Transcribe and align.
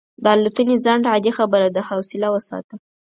د 0.23 0.25
الوتنې 0.35 0.75
ځنډ 0.85 1.03
عادي 1.11 1.31
خبره 1.37 1.67
ده، 1.75 1.81
حوصله 1.89 2.27
وساته. 2.31 2.75